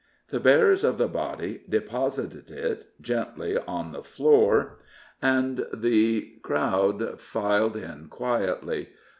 [0.29, 4.79] The bearers of the body deposited it gently on the floor,
[5.21, 8.87] and the crowd filed in quietly.